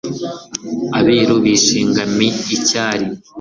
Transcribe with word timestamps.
abiru 0.99 1.35
bishingami 1.43 2.27
icyara 2.57 3.07